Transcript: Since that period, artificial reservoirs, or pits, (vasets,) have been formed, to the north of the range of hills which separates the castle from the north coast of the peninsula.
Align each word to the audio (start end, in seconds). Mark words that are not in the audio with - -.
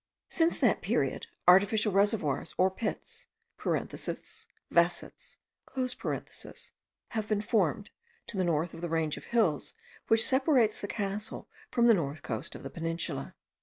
Since 0.29 0.57
that 0.61 0.81
period, 0.81 1.27
artificial 1.47 1.93
reservoirs, 1.93 2.55
or 2.57 2.71
pits, 2.71 3.27
(vasets,) 3.63 4.47
have 7.09 7.27
been 7.27 7.41
formed, 7.41 7.89
to 8.25 8.35
the 8.35 8.43
north 8.43 8.73
of 8.73 8.81
the 8.81 8.89
range 8.89 9.17
of 9.17 9.25
hills 9.25 9.75
which 10.07 10.25
separates 10.25 10.81
the 10.81 10.87
castle 10.87 11.47
from 11.69 11.85
the 11.85 11.93
north 11.93 12.23
coast 12.23 12.55
of 12.55 12.63
the 12.63 12.71
peninsula. 12.71 13.35